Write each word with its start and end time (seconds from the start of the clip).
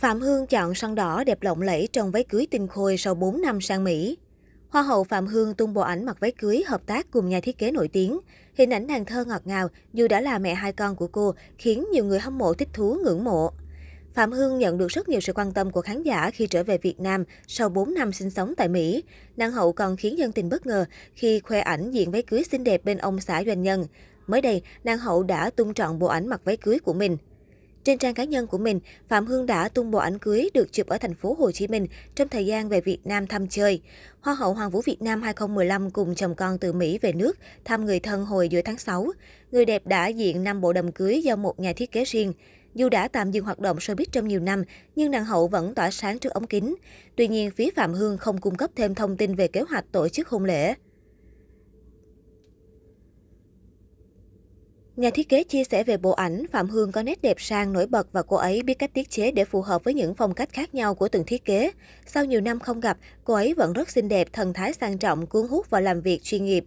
Phạm 0.00 0.20
Hương 0.20 0.46
chọn 0.46 0.74
son 0.74 0.94
đỏ 0.94 1.24
đẹp 1.24 1.42
lộng 1.42 1.62
lẫy 1.62 1.88
trong 1.92 2.10
váy 2.10 2.24
cưới 2.24 2.46
tinh 2.50 2.68
khôi 2.68 2.96
sau 2.96 3.14
4 3.14 3.40
năm 3.42 3.60
sang 3.60 3.84
Mỹ. 3.84 4.18
Hoa 4.68 4.82
hậu 4.82 5.04
Phạm 5.04 5.26
Hương 5.26 5.54
tung 5.54 5.74
bộ 5.74 5.80
ảnh 5.80 6.04
mặc 6.04 6.16
váy 6.20 6.32
cưới 6.32 6.62
hợp 6.66 6.86
tác 6.86 7.10
cùng 7.10 7.28
nhà 7.28 7.40
thiết 7.40 7.58
kế 7.58 7.70
nổi 7.70 7.88
tiếng. 7.88 8.18
Hình 8.54 8.72
ảnh 8.72 8.86
nàng 8.86 9.04
thơ 9.04 9.24
ngọt 9.24 9.42
ngào 9.44 9.68
dù 9.92 10.08
đã 10.08 10.20
là 10.20 10.38
mẹ 10.38 10.54
hai 10.54 10.72
con 10.72 10.96
của 10.96 11.06
cô 11.06 11.34
khiến 11.58 11.86
nhiều 11.92 12.04
người 12.04 12.18
hâm 12.18 12.38
mộ 12.38 12.54
thích 12.54 12.68
thú 12.72 12.96
ngưỡng 13.04 13.24
mộ. 13.24 13.50
Phạm 14.14 14.32
Hương 14.32 14.58
nhận 14.58 14.78
được 14.78 14.88
rất 14.88 15.08
nhiều 15.08 15.20
sự 15.20 15.32
quan 15.32 15.52
tâm 15.52 15.70
của 15.70 15.80
khán 15.80 16.02
giả 16.02 16.30
khi 16.30 16.46
trở 16.46 16.64
về 16.64 16.78
Việt 16.78 17.00
Nam 17.00 17.24
sau 17.46 17.68
4 17.68 17.94
năm 17.94 18.12
sinh 18.12 18.30
sống 18.30 18.54
tại 18.56 18.68
Mỹ. 18.68 19.02
Nàng 19.36 19.52
hậu 19.52 19.72
còn 19.72 19.96
khiến 19.96 20.18
dân 20.18 20.32
tình 20.32 20.48
bất 20.48 20.66
ngờ 20.66 20.84
khi 21.14 21.40
khoe 21.40 21.60
ảnh 21.60 21.90
diện 21.90 22.10
váy 22.10 22.22
cưới 22.22 22.42
xinh 22.50 22.64
đẹp 22.64 22.84
bên 22.84 22.98
ông 22.98 23.20
xã 23.20 23.42
doanh 23.46 23.62
nhân. 23.62 23.86
Mới 24.26 24.40
đây, 24.40 24.62
nàng 24.84 24.98
hậu 24.98 25.22
đã 25.22 25.50
tung 25.50 25.74
trọn 25.74 25.98
bộ 25.98 26.06
ảnh 26.06 26.28
mặc 26.28 26.40
váy 26.44 26.56
cưới 26.56 26.78
của 26.78 26.92
mình. 26.92 27.16
Trên 27.84 27.98
trang 27.98 28.14
cá 28.14 28.24
nhân 28.24 28.46
của 28.46 28.58
mình, 28.58 28.80
Phạm 29.08 29.26
Hương 29.26 29.46
đã 29.46 29.68
tung 29.68 29.90
bộ 29.90 29.98
ảnh 29.98 30.18
cưới 30.18 30.50
được 30.54 30.72
chụp 30.72 30.86
ở 30.86 30.98
thành 30.98 31.14
phố 31.14 31.36
Hồ 31.38 31.52
Chí 31.52 31.68
Minh 31.68 31.86
trong 32.14 32.28
thời 32.28 32.46
gian 32.46 32.68
về 32.68 32.80
Việt 32.80 32.98
Nam 33.04 33.26
thăm 33.26 33.48
chơi. 33.48 33.80
Hoa 34.20 34.34
hậu 34.34 34.54
Hoàng 34.54 34.70
vũ 34.70 34.80
Việt 34.80 35.02
Nam 35.02 35.22
2015 35.22 35.90
cùng 35.90 36.14
chồng 36.14 36.34
con 36.34 36.58
từ 36.58 36.72
Mỹ 36.72 36.98
về 37.02 37.12
nước 37.12 37.38
thăm 37.64 37.84
người 37.84 38.00
thân 38.00 38.24
hồi 38.24 38.48
giữa 38.48 38.62
tháng 38.62 38.78
6. 38.78 39.12
Người 39.52 39.64
đẹp 39.64 39.86
đã 39.86 40.08
diện 40.08 40.44
5 40.44 40.60
bộ 40.60 40.72
đầm 40.72 40.92
cưới 40.92 41.22
do 41.22 41.36
một 41.36 41.60
nhà 41.60 41.72
thiết 41.72 41.92
kế 41.92 42.04
riêng. 42.04 42.32
Dù 42.74 42.88
đã 42.88 43.08
tạm 43.08 43.30
dừng 43.30 43.44
hoạt 43.44 43.58
động 43.58 43.76
showbiz 43.76 44.06
trong 44.12 44.28
nhiều 44.28 44.40
năm, 44.40 44.64
nhưng 44.96 45.10
nàng 45.10 45.24
hậu 45.24 45.48
vẫn 45.48 45.74
tỏa 45.74 45.90
sáng 45.90 46.18
trước 46.18 46.32
ống 46.32 46.46
kính. 46.46 46.74
Tuy 47.16 47.28
nhiên, 47.28 47.50
phía 47.50 47.70
Phạm 47.76 47.92
Hương 47.92 48.18
không 48.18 48.38
cung 48.38 48.54
cấp 48.54 48.70
thêm 48.76 48.94
thông 48.94 49.16
tin 49.16 49.34
về 49.34 49.48
kế 49.48 49.60
hoạch 49.60 49.84
tổ 49.92 50.08
chức 50.08 50.28
hôn 50.28 50.44
lễ. 50.44 50.74
Nhà 54.96 55.10
thiết 55.10 55.28
kế 55.28 55.44
chia 55.44 55.64
sẻ 55.64 55.84
về 55.84 55.96
bộ 55.96 56.10
ảnh, 56.10 56.46
Phạm 56.52 56.68
Hương 56.68 56.92
có 56.92 57.02
nét 57.02 57.22
đẹp 57.22 57.40
sang, 57.40 57.72
nổi 57.72 57.86
bật 57.86 58.12
và 58.12 58.22
cô 58.22 58.36
ấy 58.36 58.62
biết 58.62 58.74
cách 58.74 58.94
tiết 58.94 59.10
chế 59.10 59.30
để 59.30 59.44
phù 59.44 59.62
hợp 59.62 59.84
với 59.84 59.94
những 59.94 60.14
phong 60.14 60.34
cách 60.34 60.48
khác 60.52 60.74
nhau 60.74 60.94
của 60.94 61.08
từng 61.08 61.24
thiết 61.26 61.44
kế. 61.44 61.70
Sau 62.06 62.24
nhiều 62.24 62.40
năm 62.40 62.60
không 62.60 62.80
gặp, 62.80 62.98
cô 63.24 63.34
ấy 63.34 63.54
vẫn 63.54 63.72
rất 63.72 63.90
xinh 63.90 64.08
đẹp, 64.08 64.28
thần 64.32 64.52
thái 64.52 64.72
sang 64.72 64.98
trọng, 64.98 65.26
cuốn 65.26 65.48
hút 65.48 65.70
và 65.70 65.80
làm 65.80 66.00
việc 66.00 66.22
chuyên 66.22 66.44
nghiệp. 66.44 66.64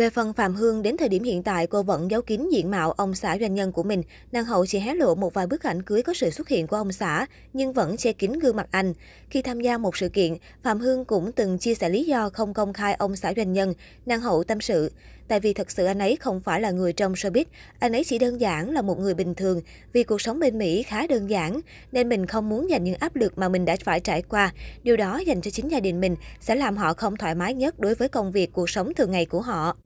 Về 0.00 0.10
phần 0.10 0.32
Phạm 0.32 0.54
Hương, 0.54 0.82
đến 0.82 0.96
thời 0.96 1.08
điểm 1.08 1.22
hiện 1.22 1.42
tại, 1.42 1.66
cô 1.66 1.82
vẫn 1.82 2.10
giấu 2.10 2.22
kín 2.22 2.48
diện 2.52 2.70
mạo 2.70 2.92
ông 2.92 3.14
xã 3.14 3.38
doanh 3.40 3.54
nhân 3.54 3.72
của 3.72 3.82
mình. 3.82 4.02
Nàng 4.32 4.44
hậu 4.44 4.66
chỉ 4.66 4.78
hé 4.78 4.94
lộ 4.94 5.14
một 5.14 5.34
vài 5.34 5.46
bức 5.46 5.62
ảnh 5.62 5.82
cưới 5.82 6.02
có 6.02 6.14
sự 6.14 6.30
xuất 6.30 6.48
hiện 6.48 6.66
của 6.66 6.76
ông 6.76 6.92
xã, 6.92 7.26
nhưng 7.52 7.72
vẫn 7.72 7.96
che 7.96 8.12
kín 8.12 8.32
gương 8.32 8.56
mặt 8.56 8.68
anh. 8.70 8.94
Khi 9.30 9.42
tham 9.42 9.60
gia 9.60 9.78
một 9.78 9.96
sự 9.96 10.08
kiện, 10.08 10.36
Phạm 10.62 10.80
Hương 10.80 11.04
cũng 11.04 11.32
từng 11.32 11.58
chia 11.58 11.74
sẻ 11.74 11.88
lý 11.88 12.04
do 12.04 12.30
không 12.30 12.54
công 12.54 12.72
khai 12.72 12.94
ông 12.94 13.16
xã 13.16 13.32
doanh 13.36 13.52
nhân. 13.52 13.74
Nàng 14.06 14.20
hậu 14.20 14.44
tâm 14.44 14.60
sự. 14.60 14.90
Tại 15.28 15.40
vì 15.40 15.52
thật 15.52 15.70
sự 15.70 15.84
anh 15.84 15.98
ấy 15.98 16.16
không 16.16 16.40
phải 16.40 16.60
là 16.60 16.70
người 16.70 16.92
trong 16.92 17.12
showbiz, 17.12 17.44
anh 17.78 17.92
ấy 17.92 18.04
chỉ 18.04 18.18
đơn 18.18 18.40
giản 18.40 18.70
là 18.70 18.82
một 18.82 18.98
người 18.98 19.14
bình 19.14 19.34
thường. 19.34 19.60
Vì 19.92 20.02
cuộc 20.02 20.20
sống 20.20 20.40
bên 20.40 20.58
Mỹ 20.58 20.82
khá 20.82 21.06
đơn 21.06 21.30
giản, 21.30 21.60
nên 21.92 22.08
mình 22.08 22.26
không 22.26 22.48
muốn 22.48 22.70
dành 22.70 22.84
những 22.84 22.96
áp 23.00 23.16
lực 23.16 23.38
mà 23.38 23.48
mình 23.48 23.64
đã 23.64 23.76
phải 23.84 24.00
trải 24.00 24.22
qua. 24.22 24.52
Điều 24.82 24.96
đó 24.96 25.18
dành 25.18 25.40
cho 25.40 25.50
chính 25.50 25.68
gia 25.68 25.80
đình 25.80 26.00
mình 26.00 26.16
sẽ 26.40 26.54
làm 26.54 26.76
họ 26.76 26.94
không 26.94 27.16
thoải 27.16 27.34
mái 27.34 27.54
nhất 27.54 27.80
đối 27.80 27.94
với 27.94 28.08
công 28.08 28.32
việc, 28.32 28.52
cuộc 28.52 28.70
sống 28.70 28.94
thường 28.94 29.10
ngày 29.10 29.26
của 29.26 29.40
họ. 29.40 29.76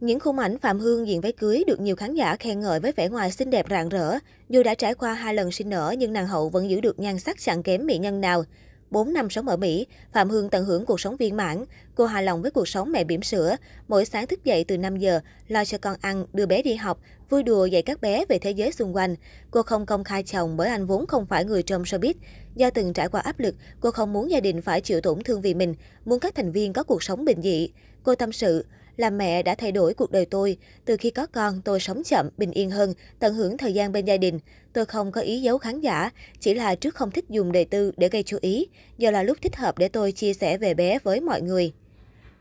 Những 0.00 0.20
khung 0.20 0.38
ảnh 0.38 0.58
Phạm 0.58 0.78
Hương 0.80 1.08
diện 1.08 1.20
váy 1.20 1.32
cưới 1.32 1.64
được 1.66 1.80
nhiều 1.80 1.96
khán 1.96 2.14
giả 2.14 2.36
khen 2.36 2.60
ngợi 2.60 2.80
với 2.80 2.92
vẻ 2.92 3.08
ngoài 3.08 3.32
xinh 3.32 3.50
đẹp 3.50 3.66
rạng 3.70 3.88
rỡ. 3.88 4.18
Dù 4.48 4.62
đã 4.62 4.74
trải 4.74 4.94
qua 4.94 5.14
hai 5.14 5.34
lần 5.34 5.52
sinh 5.52 5.68
nở 5.68 5.94
nhưng 5.98 6.12
nàng 6.12 6.26
hậu 6.26 6.48
vẫn 6.48 6.70
giữ 6.70 6.80
được 6.80 6.98
nhan 6.98 7.18
sắc 7.18 7.36
chẳng 7.40 7.62
kém 7.62 7.86
mỹ 7.86 7.98
nhân 7.98 8.20
nào. 8.20 8.44
4 8.90 9.12
năm 9.12 9.30
sống 9.30 9.48
ở 9.48 9.56
Mỹ, 9.56 9.86
Phạm 10.12 10.30
Hương 10.30 10.50
tận 10.50 10.64
hưởng 10.64 10.86
cuộc 10.86 11.00
sống 11.00 11.16
viên 11.16 11.36
mãn. 11.36 11.64
Cô 11.94 12.06
hài 12.06 12.22
lòng 12.22 12.42
với 12.42 12.50
cuộc 12.50 12.68
sống 12.68 12.92
mẹ 12.92 13.04
bỉm 13.04 13.22
sữa. 13.22 13.56
Mỗi 13.88 14.04
sáng 14.04 14.26
thức 14.26 14.44
dậy 14.44 14.64
từ 14.64 14.78
5 14.78 14.96
giờ, 14.96 15.20
lo 15.48 15.64
cho 15.64 15.78
con 15.78 15.96
ăn, 16.00 16.26
đưa 16.32 16.46
bé 16.46 16.62
đi 16.62 16.74
học, 16.74 17.00
vui 17.30 17.42
đùa 17.42 17.66
dạy 17.66 17.82
các 17.82 18.00
bé 18.00 18.24
về 18.28 18.38
thế 18.38 18.50
giới 18.50 18.72
xung 18.72 18.96
quanh. 18.96 19.14
Cô 19.50 19.62
không 19.62 19.86
công 19.86 20.04
khai 20.04 20.22
chồng 20.22 20.56
bởi 20.56 20.68
anh 20.68 20.86
vốn 20.86 21.06
không 21.06 21.26
phải 21.26 21.44
người 21.44 21.62
trong 21.62 21.82
showbiz. 21.82 22.14
Do 22.54 22.70
từng 22.70 22.92
trải 22.92 23.08
qua 23.08 23.20
áp 23.20 23.40
lực, 23.40 23.54
cô 23.80 23.90
không 23.90 24.12
muốn 24.12 24.30
gia 24.30 24.40
đình 24.40 24.62
phải 24.62 24.80
chịu 24.80 25.00
tổn 25.00 25.22
thương 25.24 25.40
vì 25.40 25.54
mình, 25.54 25.74
muốn 26.04 26.20
các 26.20 26.34
thành 26.34 26.52
viên 26.52 26.72
có 26.72 26.82
cuộc 26.82 27.02
sống 27.02 27.24
bình 27.24 27.42
dị. 27.42 27.70
Cô 28.02 28.14
tâm 28.14 28.32
sự, 28.32 28.64
làm 28.98 29.18
mẹ 29.18 29.42
đã 29.42 29.54
thay 29.54 29.72
đổi 29.72 29.94
cuộc 29.94 30.10
đời 30.10 30.24
tôi. 30.24 30.56
Từ 30.84 30.96
khi 30.96 31.10
có 31.10 31.26
con, 31.26 31.60
tôi 31.64 31.80
sống 31.80 32.02
chậm, 32.04 32.28
bình 32.36 32.50
yên 32.50 32.70
hơn, 32.70 32.94
tận 33.18 33.34
hưởng 33.34 33.58
thời 33.58 33.74
gian 33.74 33.92
bên 33.92 34.04
gia 34.04 34.16
đình. 34.16 34.38
Tôi 34.72 34.86
không 34.86 35.12
có 35.12 35.20
ý 35.20 35.40
giấu 35.40 35.58
khán 35.58 35.80
giả, 35.80 36.10
chỉ 36.40 36.54
là 36.54 36.74
trước 36.74 36.94
không 36.94 37.10
thích 37.10 37.24
dùng 37.28 37.52
đề 37.52 37.64
tư 37.64 37.92
để 37.96 38.08
gây 38.08 38.22
chú 38.22 38.38
ý. 38.40 38.66
Giờ 38.98 39.10
là 39.10 39.22
lúc 39.22 39.38
thích 39.42 39.56
hợp 39.56 39.78
để 39.78 39.88
tôi 39.88 40.12
chia 40.12 40.34
sẻ 40.34 40.58
về 40.58 40.74
bé 40.74 40.98
với 41.02 41.20
mọi 41.20 41.42
người. 41.42 41.72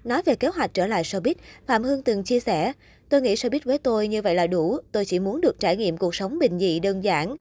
Nói 0.04 0.22
về 0.26 0.36
kế 0.36 0.48
hoạch 0.48 0.74
trở 0.74 0.88
lại 0.88 1.04
showbiz, 1.04 1.36
Phạm 1.66 1.84
Hương 1.84 2.02
từng 2.02 2.24
chia 2.24 2.40
sẻ, 2.40 2.74
Tôi 3.10 3.22
nghĩ 3.22 3.36
showbiz 3.36 3.60
với 3.64 3.78
tôi 3.78 4.08
như 4.08 4.22
vậy 4.22 4.36
là 4.36 4.48
đủ, 4.48 4.78
tôi 4.92 5.06
chỉ 5.06 5.20
muốn 5.20 5.42
được 5.42 5.60
trải 5.60 5.78
nghiệm 5.78 5.98
cuộc 5.98 6.16
sống 6.16 6.40
bình 6.40 6.60
dị 6.60 6.80
đơn 6.80 7.04
giản. 7.04 7.36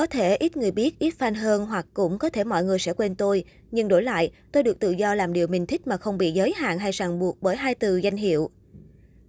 Có 0.00 0.06
thể 0.06 0.36
ít 0.36 0.56
người 0.56 0.70
biết, 0.70 0.98
ít 0.98 1.14
fan 1.18 1.34
hơn 1.34 1.66
hoặc 1.66 1.86
cũng 1.94 2.18
có 2.18 2.30
thể 2.30 2.44
mọi 2.44 2.64
người 2.64 2.78
sẽ 2.78 2.92
quên 2.92 3.14
tôi. 3.14 3.44
Nhưng 3.70 3.88
đổi 3.88 4.02
lại, 4.02 4.30
tôi 4.52 4.62
được 4.62 4.78
tự 4.78 4.90
do 4.90 5.14
làm 5.14 5.32
điều 5.32 5.46
mình 5.46 5.66
thích 5.66 5.86
mà 5.86 5.96
không 5.96 6.18
bị 6.18 6.32
giới 6.32 6.52
hạn 6.56 6.78
hay 6.78 6.92
ràng 6.92 7.18
buộc 7.18 7.42
bởi 7.42 7.56
hai 7.56 7.74
từ 7.74 7.96
danh 7.96 8.16
hiệu. 8.16 8.50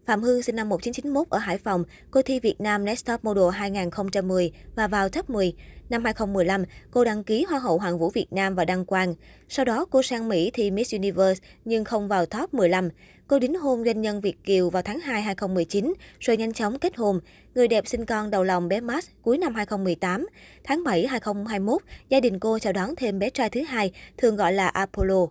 Phạm 0.06 0.22
Hương 0.22 0.44
sinh 0.44 0.56
năm 0.56 0.70
1991 0.70 1.30
ở 1.30 1.38
Hải 1.38 1.58
Phòng, 1.58 1.84
cô 2.12 2.22
thi 2.22 2.40
Việt 2.40 2.62
Nam 2.62 2.86
Next 2.86 3.06
Top 3.06 3.24
Model 3.24 3.50
2010 3.54 4.52
và 4.76 4.88
vào 4.88 5.10
top 5.10 5.30
10. 5.30 5.54
Năm 5.90 6.04
2015, 6.04 6.64
cô 6.92 7.04
đăng 7.04 7.24
ký 7.24 7.44
Hoa 7.44 7.60
hậu 7.60 7.78
Hoàng 7.78 8.00
vũ 8.00 8.10
Việt 8.10 8.34
Nam 8.34 8.56
và 8.56 8.66
đăng 8.66 8.86
quang. 8.86 9.16
Sau 9.50 9.66
đó, 9.66 9.86
cô 9.90 10.04
sang 10.04 10.30
Mỹ 10.30 10.52
thi 10.54 10.72
Miss 10.72 10.94
Universe 10.94 11.44
nhưng 11.66 11.84
không 11.84 12.08
vào 12.08 12.26
top 12.26 12.54
15. 12.54 12.90
Cô 13.28 13.40
đính 13.40 13.56
hôn 13.56 13.84
doanh 13.86 14.02
nhân 14.02 14.22
Việt 14.22 14.44
Kiều 14.44 14.70
vào 14.70 14.82
tháng 14.82 15.00
2 15.00 15.22
2019, 15.22 15.94
rồi 16.20 16.38
nhanh 16.38 16.54
chóng 16.54 16.80
kết 16.80 16.98
hôn. 16.98 17.20
Người 17.56 17.68
đẹp 17.68 17.88
sinh 17.88 18.06
con 18.06 18.30
đầu 18.30 18.44
lòng 18.44 18.68
bé 18.68 18.80
Max 18.80 19.08
cuối 19.22 19.38
năm 19.38 19.56
2018. 19.56 20.28
Tháng 20.64 20.84
7 20.84 21.08
2021, 21.08 21.82
gia 22.10 22.20
đình 22.20 22.40
cô 22.40 22.60
chào 22.60 22.74
đón 22.74 22.96
thêm 22.96 23.20
bé 23.20 23.30
trai 23.30 23.50
thứ 23.50 23.62
hai, 23.62 23.92
thường 24.18 24.36
gọi 24.36 24.54
là 24.54 24.68
Apollo. 24.68 25.28